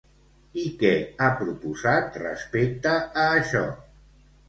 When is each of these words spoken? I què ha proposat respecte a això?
I 0.61 0.63
què 0.83 0.93
ha 1.19 1.27
proposat 1.43 2.19
respecte 2.25 2.97
a 3.05 3.31
això? 3.39 3.65